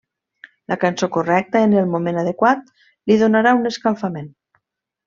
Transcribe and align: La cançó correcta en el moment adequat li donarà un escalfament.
La 0.71 0.77
cançó 0.83 1.09
correcta 1.17 1.61
en 1.67 1.77
el 1.83 1.91
moment 1.93 2.17
adequat 2.23 2.67
li 2.81 3.21
donarà 3.27 3.57
un 3.63 3.75
escalfament. 3.75 4.37